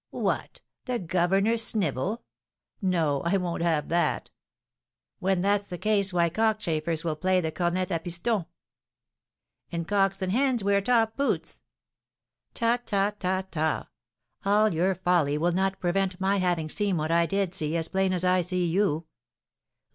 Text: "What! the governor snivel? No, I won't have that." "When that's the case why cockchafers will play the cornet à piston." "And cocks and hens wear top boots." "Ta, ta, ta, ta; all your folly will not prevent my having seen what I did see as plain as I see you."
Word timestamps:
"What! 0.23 0.61
the 0.85 0.97
governor 0.97 1.57
snivel? 1.57 2.23
No, 2.81 3.21
I 3.23 3.37
won't 3.37 3.61
have 3.61 3.87
that." 3.89 4.31
"When 5.19 5.43
that's 5.43 5.67
the 5.67 5.77
case 5.77 6.11
why 6.11 6.27
cockchafers 6.27 7.03
will 7.03 7.15
play 7.15 7.39
the 7.39 7.51
cornet 7.51 7.89
à 7.89 8.03
piston." 8.03 8.47
"And 9.71 9.87
cocks 9.87 10.23
and 10.23 10.31
hens 10.31 10.63
wear 10.63 10.81
top 10.81 11.15
boots." 11.15 11.61
"Ta, 12.55 12.79
ta, 12.83 13.11
ta, 13.19 13.43
ta; 13.51 13.89
all 14.43 14.73
your 14.73 14.95
folly 14.95 15.37
will 15.37 15.51
not 15.51 15.79
prevent 15.79 16.19
my 16.19 16.37
having 16.37 16.67
seen 16.67 16.97
what 16.97 17.11
I 17.11 17.27
did 17.27 17.53
see 17.53 17.77
as 17.77 17.87
plain 17.87 18.11
as 18.11 18.23
I 18.23 18.41
see 18.41 18.65
you." 18.65 19.05